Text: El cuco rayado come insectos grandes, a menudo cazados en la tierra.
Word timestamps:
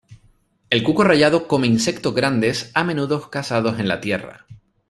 El 0.71 0.81
cuco 0.83 1.03
rayado 1.03 1.47
come 1.47 1.67
insectos 1.67 2.15
grandes, 2.15 2.71
a 2.73 2.83
menudo 2.83 3.29
cazados 3.29 3.79
en 3.79 3.87
la 3.87 4.01
tierra. 4.01 4.47